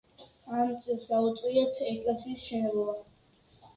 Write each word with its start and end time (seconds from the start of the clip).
ამ 0.61 0.71
წელს 0.85 1.03
დაუწყიათ 1.11 1.83
ეკლესიის 1.91 2.47
მშენებლობა. 2.47 2.97